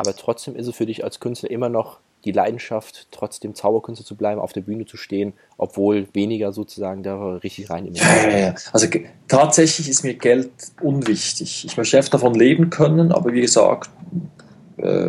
[0.00, 4.16] Aber trotzdem ist es für dich als Künstler immer noch die Leidenschaft, trotzdem Zauberkünstler zu
[4.16, 8.54] bleiben, auf der Bühne zu stehen, obwohl weniger sozusagen da richtig rein ja, ja, ja.
[8.72, 8.88] Also
[9.28, 11.66] tatsächlich ist mir Geld unwichtig.
[11.66, 13.90] Ich möchte davon leben können, aber wie gesagt,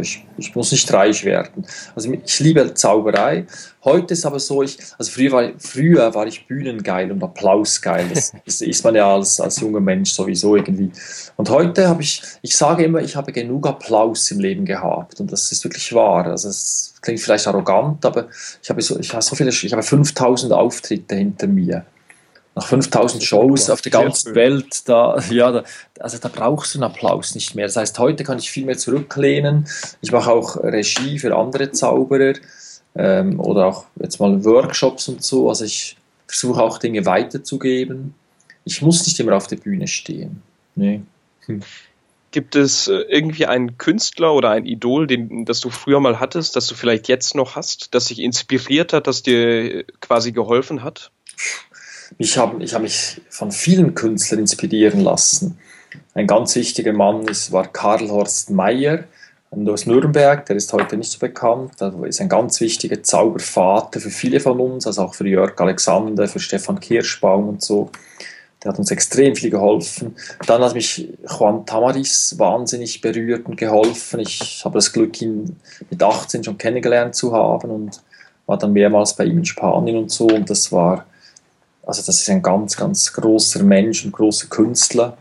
[0.01, 1.65] ich, ich, muss nicht reich werden.
[1.95, 3.45] Also ich liebe Zauberei.
[3.83, 8.07] Heute ist aber so, ich, also früher war, früher war ich bühnengeil und applausgeil.
[8.13, 10.91] Das, das ist man ja als, als junger Mensch sowieso irgendwie.
[11.37, 15.19] Und heute habe ich, ich sage immer, ich habe genug Applaus im Leben gehabt.
[15.19, 16.25] Und das ist wirklich wahr.
[16.27, 18.27] Also es klingt vielleicht arrogant, aber
[18.61, 21.85] ich habe so, ich habe so viele, ich habe 5000 Auftritte hinter mir
[22.55, 25.63] nach 5000 Shows auf der ganzen Welt, da, ja, da,
[25.99, 27.65] also da brauchst du einen Applaus nicht mehr.
[27.65, 29.67] Das heißt, heute kann ich viel mehr zurücklehnen.
[30.01, 32.33] Ich mache auch Regie für andere Zauberer
[32.95, 35.47] ähm, oder auch jetzt mal Workshops und so.
[35.47, 35.95] Also ich
[36.27, 38.15] versuche auch Dinge weiterzugeben.
[38.65, 40.41] Ich muss nicht immer auf der Bühne stehen.
[40.75, 41.01] Nee.
[41.45, 41.61] Hm.
[42.31, 46.55] Gibt es äh, irgendwie einen Künstler oder ein Idol, den, das du früher mal hattest,
[46.55, 51.11] das du vielleicht jetzt noch hast, das dich inspiriert hat, das dir quasi geholfen hat?
[52.17, 55.57] Ich habe ich hab mich von vielen Künstlern inspirieren lassen.
[56.13, 59.05] Ein ganz wichtiger Mann ist, war Karl Horst Meyer
[59.51, 61.73] aus Nürnberg, der ist heute nicht so bekannt.
[61.81, 66.27] Er ist ein ganz wichtiger Zaubervater für viele von uns, also auch für Jörg Alexander,
[66.27, 67.89] für Stefan Kirschbaum und so.
[68.63, 70.15] Der hat uns extrem viel geholfen.
[70.47, 74.21] Dann hat mich Juan Tamaris wahnsinnig berührt und geholfen.
[74.21, 75.57] Ich habe das Glück, ihn
[75.89, 78.01] mit 18 schon kennengelernt zu haben und
[78.45, 80.27] war dann mehrmals bei ihm in Spanien und so.
[80.27, 81.05] Und das war
[81.83, 85.17] also das ist ein ganz, ganz großer Mensch, ein großer Künstler.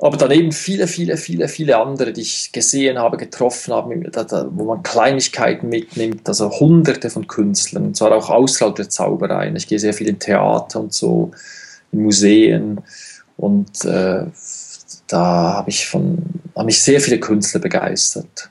[0.00, 3.94] Aber daneben viele, viele, viele, viele andere, die ich gesehen habe, getroffen habe,
[4.50, 9.52] wo man Kleinigkeiten mitnimmt, also hunderte von Künstlern, und zwar auch außerhalb der Zauberei.
[9.54, 11.30] Ich gehe sehr viel in Theater und so,
[11.92, 12.80] in Museen
[13.36, 14.26] und äh,
[15.06, 16.18] da habe ich, von,
[16.54, 18.50] habe mich sehr viele Künstler begeistert.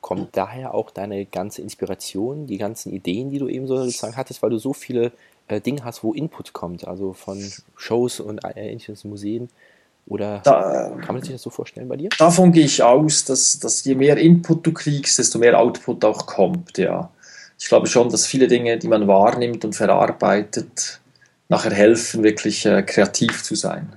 [0.00, 4.50] Kommt daher auch deine ganze Inspiration, die ganzen Ideen, die du eben sozusagen hattest, weil
[4.50, 5.12] du so viele
[5.48, 7.42] äh, Ding hast, wo Input kommt, also von
[7.76, 9.48] Shows und äh, ähnliches Museen?
[10.08, 12.10] Oder da, kann man sich das so vorstellen bei dir?
[12.18, 16.26] Davon gehe ich aus, dass, dass je mehr Input du kriegst, desto mehr Output auch
[16.26, 17.10] kommt, ja.
[17.58, 21.00] Ich glaube schon, dass viele Dinge, die man wahrnimmt und verarbeitet,
[21.48, 23.96] nachher helfen, wirklich äh, kreativ zu sein.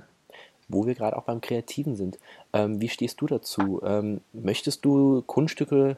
[0.68, 2.18] Wo wir gerade auch beim Kreativen sind,
[2.54, 3.82] ähm, wie stehst du dazu?
[3.84, 5.98] Ähm, möchtest du Kunststücke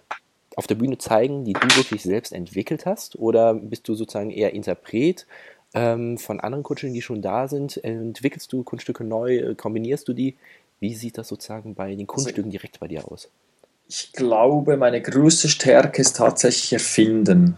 [0.62, 3.16] auf der Bühne zeigen, die du wirklich selbst entwickelt hast?
[3.16, 5.26] Oder bist du sozusagen eher Interpret
[5.74, 7.84] ähm, von anderen Kunststücken, die schon da sind?
[7.84, 9.56] Entwickelst du Kunststücke neu?
[9.56, 10.36] Kombinierst du die?
[10.80, 13.28] Wie sieht das sozusagen bei den Kunststücken direkt bei dir aus?
[13.90, 17.58] Ich glaube, meine größte Stärke ist tatsächlich Erfinden.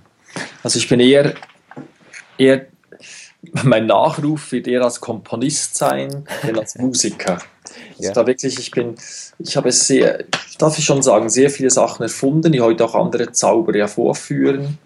[0.63, 1.33] Also ich bin eher,
[2.37, 2.67] eher
[3.63, 7.39] mein Nachruf wird eher als Komponist sein, denn als Musiker.
[7.91, 8.11] Also ja.
[8.11, 8.95] da wirklich, ich bin,
[9.39, 10.25] ich habe sehr,
[10.57, 14.77] darf ich schon sagen, sehr viele Sachen erfunden, die heute auch andere Zauberer ja vorführen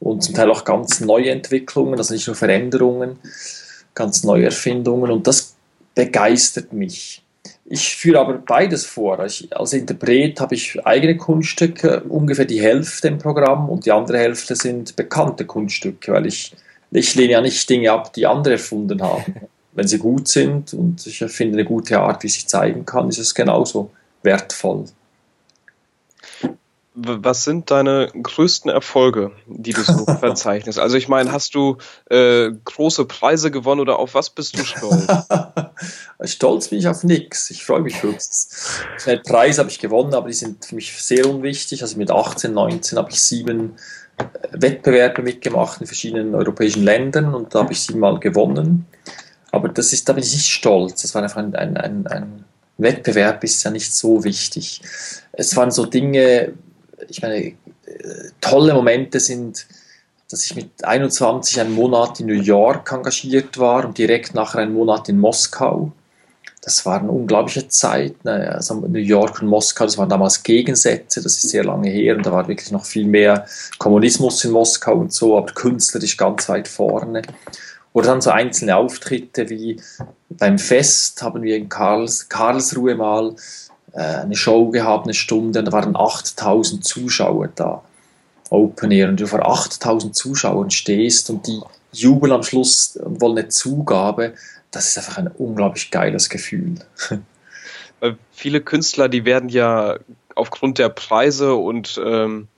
[0.00, 3.18] und zum Teil auch ganz neue Entwicklungen, also nicht nur Veränderungen,
[3.94, 5.54] ganz neue Erfindungen und das
[5.94, 7.22] begeistert mich.
[7.70, 9.22] Ich führe aber beides vor.
[9.26, 14.18] Ich, als Interpret habe ich eigene Kunststücke, ungefähr die Hälfte im Programm und die andere
[14.18, 16.54] Hälfte sind bekannte Kunststücke, weil ich,
[16.90, 19.34] ich lehne ja nicht Dinge ab, die andere erfunden haben
[19.78, 23.18] wenn sie gut sind und ich finde eine gute Art, wie sich zeigen kann, ist
[23.18, 23.92] es genauso
[24.24, 24.86] wertvoll.
[26.94, 30.80] Was sind deine größten Erfolge, die du so verzeichnest?
[30.80, 31.76] Also ich meine, hast du
[32.10, 35.06] äh, große Preise gewonnen oder auf was bist du stolz?
[36.24, 37.48] stolz bin ich auf nichts.
[37.50, 38.80] Ich freue mich höchstens.
[39.06, 41.82] Einen Preis habe ich gewonnen, aber die sind für mich sehr unwichtig.
[41.82, 43.76] Also mit 18, 19 habe ich sieben
[44.16, 48.86] äh, Wettbewerbe mitgemacht in verschiedenen europäischen Ländern und da habe ich siebenmal gewonnen.
[49.50, 51.02] Aber das ist, da bin ich nicht stolz.
[51.02, 52.44] Das war einfach ein, ein, ein, ein
[52.76, 54.80] Wettbewerb, ist ja nicht so wichtig.
[55.32, 56.52] Es waren so Dinge,
[57.08, 57.54] ich meine, äh,
[58.40, 59.66] tolle Momente sind,
[60.30, 64.74] dass ich mit 21 einen Monat in New York engagiert war und direkt nachher einen
[64.74, 65.92] Monat in Moskau.
[66.60, 68.22] Das war eine unglaubliche Zeit.
[68.24, 68.52] Ne?
[68.52, 72.26] Also New York und Moskau, das waren damals Gegensätze, das ist sehr lange her und
[72.26, 73.46] da war wirklich noch viel mehr
[73.78, 77.22] Kommunismus in Moskau und so, aber künstlerisch ganz weit vorne.
[77.92, 79.80] Oder dann so einzelne Auftritte wie
[80.28, 83.34] beim Fest haben wir in Karls, Karlsruhe mal
[83.92, 87.82] äh, eine Show gehabt, eine Stunde, und da waren 8000 Zuschauer da.
[88.50, 89.08] Open Air.
[89.08, 91.60] Und du vor 8000 Zuschauern stehst und die
[91.92, 94.34] jubeln am Schluss und wollen eine Zugabe,
[94.70, 96.76] das ist einfach ein unglaublich geiles Gefühl.
[98.00, 99.98] Weil viele Künstler, die werden ja
[100.34, 102.48] aufgrund der Preise und ähm,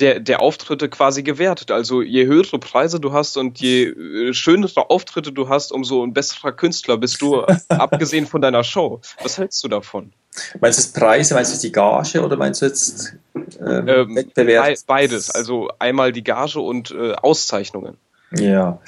[0.00, 1.70] der, der Auftritte quasi gewertet.
[1.70, 6.12] Also je höhere Preise du hast und je äh, schönere Auftritte du hast, umso ein
[6.14, 9.00] besserer Künstler bist du, abgesehen von deiner Show.
[9.22, 10.12] Was hältst du davon?
[10.60, 14.16] Meinst du jetzt Preise, meinst du jetzt die Gage oder meinst du jetzt ähm, Ähm,
[14.16, 14.66] Wettbewerb?
[14.66, 15.30] be- beides.
[15.30, 17.96] Also einmal die Gage und äh, Auszeichnungen.
[18.36, 18.80] Ja.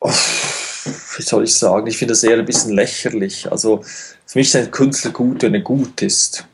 [0.00, 0.10] Oh,
[1.16, 1.86] wie soll ich sagen?
[1.88, 3.50] Ich finde das eher ein bisschen lächerlich.
[3.50, 3.82] Also
[4.26, 6.46] für mich ist ein Künstler gut, wenn er gut ist.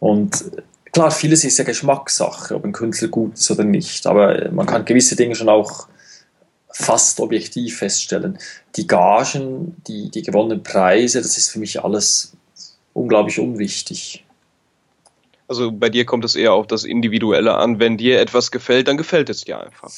[0.00, 0.44] Und
[0.92, 4.06] klar, vieles ist ja Geschmackssache, ob ein Künstler gut ist oder nicht.
[4.06, 5.88] Aber man kann gewisse Dinge schon auch
[6.72, 8.38] fast objektiv feststellen.
[8.76, 12.32] Die Gagen, die, die gewonnenen Preise, das ist für mich alles
[12.92, 14.24] unglaublich unwichtig.
[15.48, 17.80] Also bei dir kommt es eher auf das Individuelle an.
[17.80, 19.90] Wenn dir etwas gefällt, dann gefällt es dir einfach.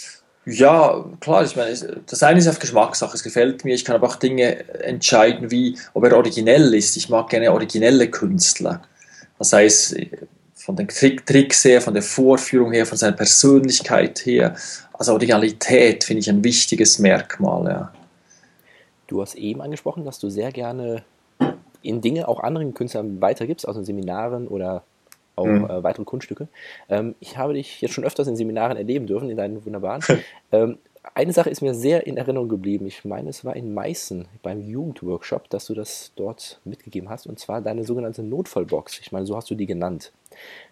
[0.44, 1.76] Ja, klar, ich meine,
[2.06, 5.78] das eine ist auf Geschmackssache, es gefällt mir, ich kann aber auch Dinge entscheiden, wie,
[5.94, 6.96] ob er originell ist.
[6.96, 8.82] Ich mag gerne originelle Künstler.
[9.38, 9.96] Das heißt,
[10.64, 14.54] von den Trick Tricks her, von der Vorführung her, von seiner Persönlichkeit her.
[14.92, 17.92] Also Originalität finde ich ein wichtiges Merkmal, ja.
[19.08, 21.02] Du hast eben angesprochen, dass du sehr gerne
[21.82, 24.84] in Dinge auch anderen Künstlern weitergibst, also in Seminaren oder
[25.34, 25.64] auch Mhm.
[25.64, 26.46] äh, weitere Kunststücke.
[26.88, 30.02] Ähm, ich habe dich jetzt schon öfters in Seminaren erleben dürfen, in deinen wunderbaren.
[30.52, 30.78] ähm,
[31.14, 32.86] eine Sache ist mir sehr in Erinnerung geblieben.
[32.86, 37.38] Ich meine, es war in Meißen beim Jugendworkshop, dass du das dort mitgegeben hast, und
[37.38, 39.00] zwar deine sogenannte Notfallbox.
[39.00, 40.12] Ich meine, so hast du die genannt.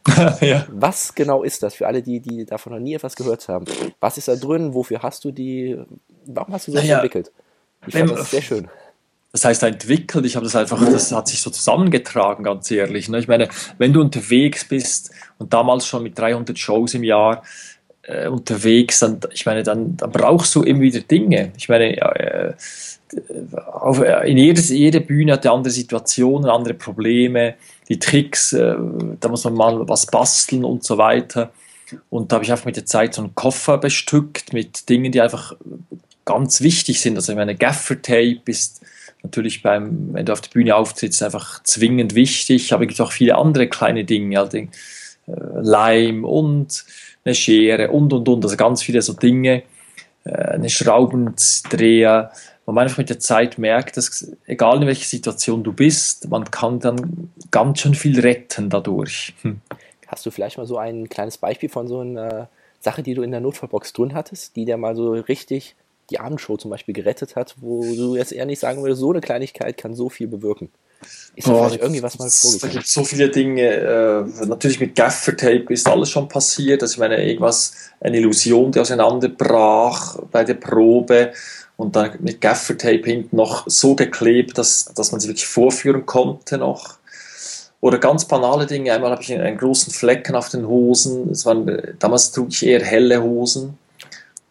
[0.40, 0.66] ja.
[0.70, 3.66] Was genau ist das für alle, die, die davon noch nie etwas gehört haben?
[3.98, 4.72] Was ist da drin?
[4.72, 5.78] Wofür hast du die?
[6.26, 7.32] Warum hast du das Naja, entwickelt?
[7.86, 8.68] Ich fand das sehr schön.
[9.32, 13.08] Das heißt entwickelt, ich habe das einfach, das hat sich so zusammengetragen, ganz ehrlich.
[13.08, 13.18] Ne?
[13.20, 17.44] Ich meine, wenn du unterwegs bist und damals schon mit 300 Shows im Jahr
[18.02, 21.52] äh, unterwegs, dann, ich meine, dann, dann brauchst du immer wieder Dinge.
[21.56, 22.52] Ich meine, äh,
[23.72, 27.54] auf, in jedes, jede Bühne hat eine andere Situationen, andere Probleme,
[27.88, 28.76] die Tricks, äh,
[29.20, 31.50] da muss man mal was basteln und so weiter.
[32.08, 35.20] Und da habe ich einfach mit der Zeit so einen Koffer bestückt mit Dingen, die
[35.20, 35.56] einfach
[36.24, 37.16] ganz wichtig sind.
[37.16, 38.80] Also ich meine, Gaffer-Tape ist
[39.22, 43.12] natürlich beim, wenn du auf der Bühne auftrittst, einfach zwingend wichtig, aber es gibt auch
[43.12, 44.68] viele andere kleine Dinge, halt, äh,
[45.26, 46.84] Leim und
[47.24, 49.62] eine Schere und und und, also ganz viele so Dinge,
[50.24, 52.32] äh, eine Schraubendreher,
[52.66, 56.50] wo man einfach mit der Zeit merkt, dass egal in welcher Situation du bist, man
[56.50, 59.34] kann dann ganz schön viel retten dadurch.
[59.42, 59.60] Hm.
[60.06, 62.48] Hast du vielleicht mal so ein kleines Beispiel von so einer
[62.80, 65.76] Sache, die du in der Notfallbox drin hattest, die dir mal so richtig
[66.10, 69.20] die Abendshow zum Beispiel gerettet hat, wo du jetzt eher nicht sagen würdest, so eine
[69.20, 70.70] Kleinigkeit kann so viel bewirken?
[71.34, 72.72] Ist da Boah, vielleicht irgendwie was mal Da vorgekommen?
[72.72, 73.62] gibt es so viele Dinge.
[73.62, 76.82] Äh, natürlich mit Gaffer-Tape ist alles schon passiert.
[76.82, 81.32] Also ich meine, irgendwas, eine Illusion, die auseinanderbrach bei der Probe
[81.76, 86.58] und dann mit Gaffer-Tape hinten noch so geklebt, dass, dass man sie wirklich vorführen konnte
[86.58, 86.98] noch.
[87.80, 88.92] Oder ganz banale Dinge.
[88.92, 91.30] Einmal habe ich einen großen Flecken auf den Hosen.
[91.30, 93.78] Es waren, damals trug ich eher helle Hosen.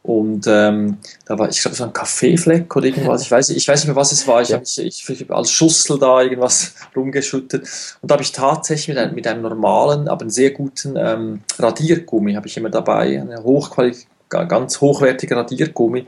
[0.09, 3.21] Und ähm, da war, ich glaube, war ein Kaffeefleck oder irgendwas.
[3.21, 4.41] Ich weiß, ich weiß nicht mehr, was es war.
[4.41, 4.55] Ich Ja.
[4.55, 7.61] habe ich, ich, als Schussel da irgendwas rumgeschüttet.
[8.01, 11.41] Und da habe ich tatsächlich mit einem, mit einem normalen, aber einem sehr guten ähm,
[11.59, 13.21] Radiergummi habe ich immer dabei.
[13.21, 13.95] Eine hochquali
[14.29, 15.99] ga- ganz hochwertige Radiergummi.
[16.01, 16.07] Und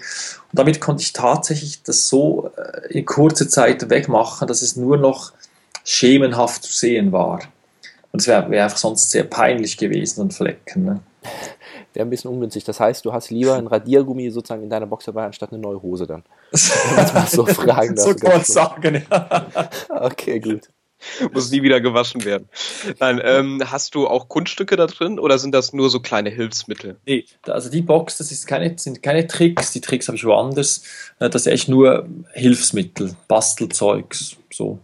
[0.52, 5.32] damit konnte ich tatsächlich das so äh, in kurzer Zeit wegmachen, dass es nur noch
[5.84, 7.42] schemenhaft zu sehen war.
[8.12, 10.86] Und es wäre wär einfach sonst sehr peinlich gewesen und Flecken.
[10.86, 11.00] Ne?
[11.93, 12.63] Wäre ein bisschen ungünstig.
[12.63, 15.82] Das heißt, du hast lieber ein Radiergummi sozusagen in deiner Box dabei, anstatt eine neue
[15.82, 16.23] Hose dann.
[16.95, 19.69] man mal so fragen so kann man sagen, ja.
[19.89, 20.69] Okay, gut.
[21.34, 22.47] Muss nie wieder gewaschen werden.
[22.99, 26.97] Nein, ähm, hast du auch Kunststücke da drin oder sind das nur so kleine Hilfsmittel?
[27.06, 30.84] Nee, also die Box, das ist keine, sind keine Tricks, die Tricks habe ich woanders.
[31.19, 34.80] Äh, Das ist echt nur Hilfsmittel, Bastelzeugs, so.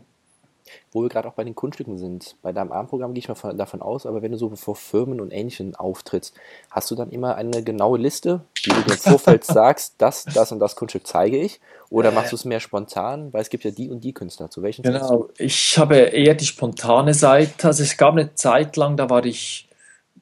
[0.98, 2.38] Wo wir gerade auch bei den Kunststücken sind.
[2.42, 5.22] Bei deinem Abendprogramm gehe ich mal von, davon aus, aber wenn du so vor Firmen
[5.22, 6.34] und Ähnlichen auftrittst,
[6.72, 10.58] hast du dann immer eine genaue Liste, die du im Vorfeld sagst, das, das und
[10.58, 11.60] das Kunststück zeige ich?
[11.92, 13.32] Oder machst du es mehr spontan?
[13.32, 14.50] Weil es gibt ja die und die Künstler.
[14.50, 17.68] Zu welchen Genau, ich habe eher die spontane Seite.
[17.68, 19.70] Also es gab eine Zeit lang, da war ich,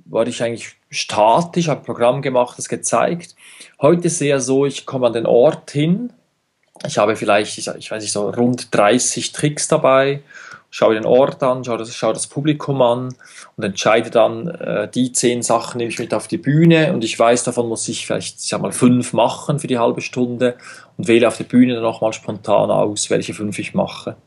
[0.03, 3.33] war ich eigentlich statisch, habe ein Programm gemacht, das gezeigt.
[3.81, 6.11] Heute ist es eher so, ich komme an den Ort hin.
[6.85, 10.21] Ich habe vielleicht, ich, ich weiß nicht, so rund 30 Tricks dabei,
[10.75, 13.15] schaue den Ort an, schaue das, schaue das Publikum an
[13.55, 17.17] und entscheide dann, äh, die zehn Sachen nehme ich mit auf die Bühne und ich
[17.17, 20.57] weiß, davon muss ich vielleicht, ich sag mal, fünf machen für die halbe Stunde
[20.97, 24.17] und wähle auf der Bühne dann nochmal spontan aus, welche fünf ich mache.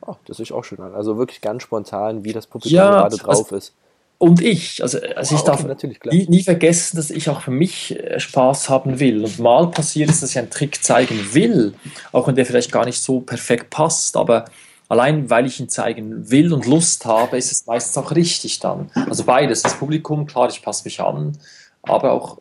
[0.00, 0.80] Oh, das ist auch schön.
[0.80, 3.74] Also wirklich ganz spontan, wie das Publikum Ja, gerade drauf ist.
[4.16, 7.50] Und ich, also, also ich Ah, darf okay, nie, nie vergessen, dass ich auch für
[7.50, 9.22] mich äh, Spaß haben will.
[9.22, 11.74] Und mal passiert es, dass ich einen Trick zeigen will,
[12.12, 14.46] auch wenn der vielleicht gar nicht so perfekt passt, aber
[14.88, 18.90] allein weil ich ihn zeigen will und Lust habe, ist es meistens auch richtig dann.
[18.94, 21.38] Also beides, das Publikum, klar, ich passe mich an,
[21.82, 22.38] aber auch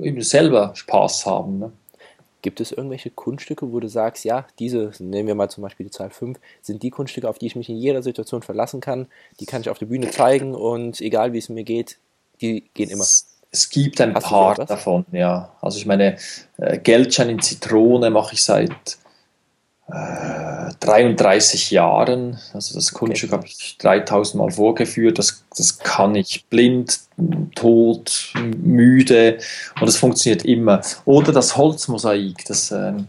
[0.00, 1.58] eben selber Spaß haben.
[1.58, 1.72] Ne?
[2.42, 5.92] Gibt es irgendwelche Kunststücke, wo du sagst, ja, diese, nehmen wir mal zum Beispiel die
[5.92, 9.06] Zahl 5, sind die Kunststücke, auf die ich mich in jeder Situation verlassen kann,
[9.40, 11.98] die kann ich auf der Bühne zeigen und egal wie es mir geht,
[12.40, 13.04] die gehen immer.
[13.04, 15.52] Es gibt ein Hast paar davon, ja.
[15.60, 16.16] Also ich meine,
[16.56, 18.98] äh, Geldschein in Zitrone mache ich seit
[19.86, 22.38] 33 äh, Jahren.
[22.52, 23.36] Also das Kunststück okay.
[23.36, 25.18] habe ich 3000 Mal vorgeführt.
[25.18, 27.00] Das, das kann ich blind,
[27.54, 29.38] tot, müde
[29.78, 30.80] und das funktioniert immer.
[31.04, 33.06] Oder das Holzmosaik, das, ähm,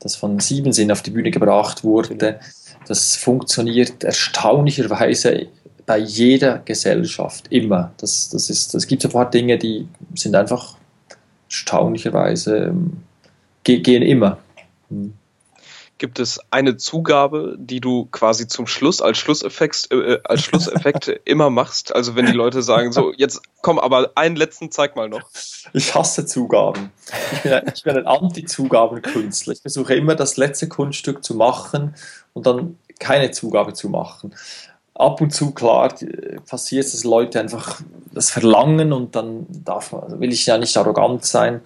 [0.00, 2.40] das von Siebensinn auf die Bühne gebracht wurde.
[2.86, 5.46] Das funktioniert erstaunlicherweise
[5.86, 7.92] bei jeder Gesellschaft immer.
[7.96, 10.76] Das, das, ist, das gibt ein paar Dinge, die sind einfach
[11.48, 12.98] erstaunlicherweise ähm,
[13.64, 14.38] gehen immer.
[14.90, 15.14] Hm
[15.98, 21.50] gibt es eine Zugabe, die du quasi zum Schluss als Schlusseffekt, äh, als Schlusseffekt immer
[21.50, 21.94] machst?
[21.94, 25.28] Also wenn die Leute sagen, so, jetzt komm, aber einen letzten zeig mal noch.
[25.72, 26.92] Ich hasse Zugaben.
[27.32, 29.52] Ich bin, ich bin ein Anti-Zugabenkünstler.
[29.52, 31.94] Ich versuche immer das letzte Kunststück zu machen
[32.32, 34.34] und dann keine Zugabe zu machen.
[34.94, 35.94] Ab und zu, klar,
[36.48, 37.80] passiert es, dass Leute einfach
[38.12, 41.60] das verlangen und dann darf man, will ich ja nicht arrogant sein.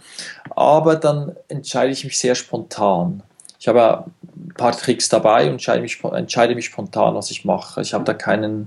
[0.50, 3.22] Aber dann entscheide ich mich sehr spontan.
[3.62, 7.80] Ich habe ein paar Tricks dabei und entscheide mich, entscheide mich spontan, was ich mache.
[7.80, 8.66] Ich habe da keinen,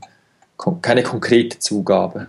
[0.82, 2.28] keine konkrete Zugabe.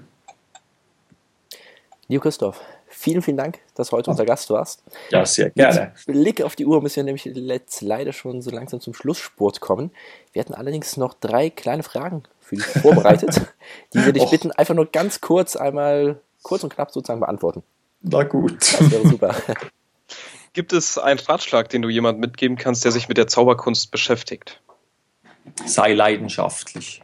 [2.09, 4.83] Leo Christoph, vielen, vielen Dank, dass du heute unser Gast warst.
[5.11, 5.93] Ja, sehr gerne.
[6.09, 9.61] Mit Blick auf die Uhr müssen wir nämlich jetzt leider schon so langsam zum Schlusssport
[9.61, 9.93] kommen.
[10.33, 13.43] Wir hatten allerdings noch drei kleine Fragen für dich vorbereitet,
[13.95, 14.31] die wir dich Och.
[14.33, 17.63] bitten, einfach nur ganz kurz einmal kurz und knapp sozusagen beantworten.
[18.01, 18.57] Na gut.
[18.61, 19.37] Das wäre super.
[20.57, 24.63] Gibt es einen Ratschlag, den du jemandem mitgeben kannst, der sich mit der Zauberkunst beschäftigt?
[25.67, 27.03] Sei leidenschaftlich.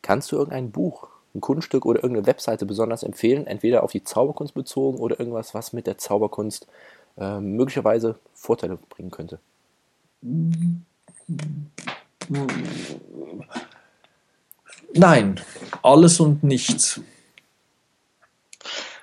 [0.00, 4.54] Kannst du irgendein Buch, ein Kunststück oder irgendeine Webseite besonders empfehlen, entweder auf die Zauberkunst
[4.54, 6.68] bezogen oder irgendwas, was mit der Zauberkunst
[7.18, 9.40] äh, möglicherweise Vorteile bringen könnte?
[14.94, 15.40] Nein,
[15.82, 17.00] alles und nichts.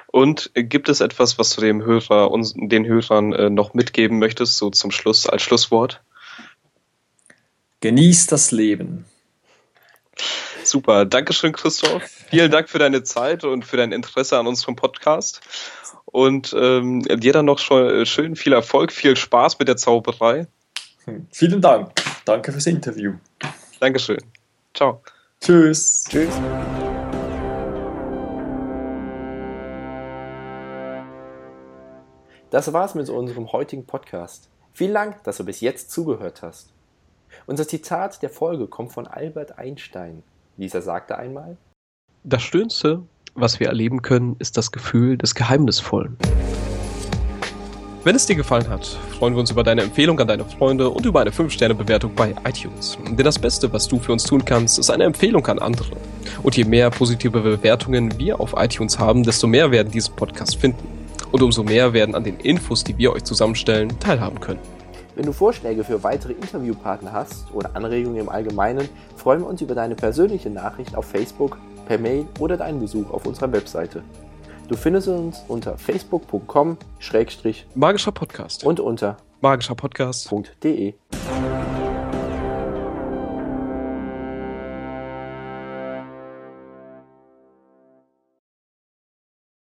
[0.08, 4.58] Und gibt es etwas, was du dem Hörer und den Hörern äh, noch mitgeben möchtest,
[4.58, 6.02] so zum Schluss, als Schlusswort?
[7.82, 9.06] Genieß das Leben.
[10.64, 12.04] Super, Dankeschön, Christoph.
[12.30, 15.42] Vielen Dank für deine Zeit und für dein Interesse an unserem Podcast.
[16.06, 20.48] Und ähm, dir dann noch schon äh, schön viel Erfolg, viel Spaß mit der Zauberei.
[21.06, 21.92] Hm, vielen Dank.
[22.26, 23.14] Danke fürs Interview.
[23.80, 24.20] Dankeschön.
[24.74, 25.02] Ciao.
[25.40, 26.06] Tschüss.
[26.10, 26.34] Tschüss.
[32.50, 34.48] Das war's mit unserem heutigen Podcast.
[34.72, 36.70] Vielen Dank, dass du bis jetzt zugehört hast.
[37.46, 40.24] Unser Zitat der Folge kommt von Albert Einstein.
[40.56, 41.58] Dieser sagte einmal:
[42.24, 43.02] Das Schönste,
[43.36, 46.16] was wir erleben können, ist das Gefühl des Geheimnisvollen.
[48.06, 51.06] Wenn es dir gefallen hat, freuen wir uns über deine Empfehlung an deine Freunde und
[51.06, 52.98] über eine 5-Sterne-Bewertung bei iTunes.
[53.06, 55.98] Denn das Beste, was du für uns tun kannst, ist eine Empfehlung an andere.
[56.44, 60.97] Und je mehr positive Bewertungen wir auf iTunes haben, desto mehr werden diesen Podcast finden
[61.32, 64.60] und umso mehr werden an den Infos, die wir euch zusammenstellen, teilhaben können.
[65.16, 69.74] Wenn du Vorschläge für weitere Interviewpartner hast oder Anregungen im Allgemeinen, freuen wir uns über
[69.74, 74.04] deine persönliche Nachricht auf Facebook, per Mail oder deinen Besuch auf unserer Webseite.
[74.68, 80.94] Du findest uns unter facebook.com-magischer Podcast und unter magischerpodcast.de.